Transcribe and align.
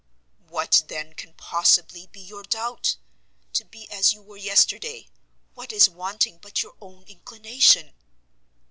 "What, 0.47 0.81
then, 0.87 1.13
can 1.13 1.33
possibly 1.35 2.07
be 2.07 2.19
your 2.21 2.41
doubt? 2.41 2.97
To 3.53 3.63
be 3.63 3.87
as 3.91 4.13
you 4.13 4.23
were 4.23 4.35
yesterday 4.35 5.09
what 5.53 5.71
is 5.71 5.87
wanting 5.91 6.39
but 6.39 6.63
your 6.63 6.73
own 6.81 7.03
inclination?" 7.03 7.93